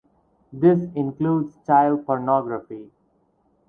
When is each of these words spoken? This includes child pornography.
This 0.51 0.81
includes 0.95 1.59
child 1.67 2.07
pornography. 2.07 2.89